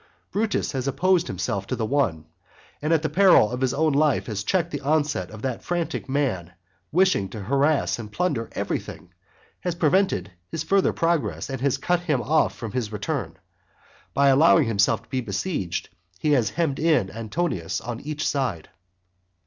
[0.31, 2.25] Brutus has opposed himself to the one,
[2.81, 6.09] and at the peril of his own life has checked the onset of that frantic
[6.09, 6.53] man
[6.91, 9.13] wishing to harass and plunder everything,
[9.59, 13.37] has prevented his further progress, and has cut him off from his return.
[14.15, 18.69] By allowing himself to be besieged he has hemmed in Antonius on each side.